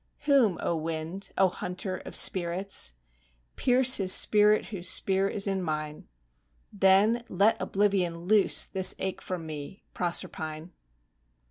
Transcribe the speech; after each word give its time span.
Whom, 0.21 0.57
O 0.61 0.75
wind! 0.75 1.29
O 1.37 1.47
hunter 1.47 1.97
of 1.97 2.15
spirits! 2.15 2.93
(Pierce 3.55 3.97
his 3.97 4.11
spirit 4.11 4.65
whose 4.65 4.89
spear 4.89 5.27
is 5.29 5.45
in 5.45 5.61
mine!) 5.61 6.07
Then 6.73 7.23
let 7.29 7.61
Oblivion 7.61 8.21
loose 8.21 8.65
this 8.65 8.95
ache 8.97 9.21
from 9.21 9.45
me, 9.45 9.83
Proserpine! 9.93 10.71